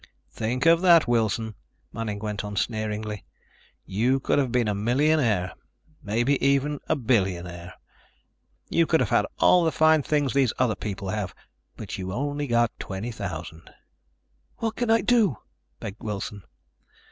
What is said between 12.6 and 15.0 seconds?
twenty thousand." "What can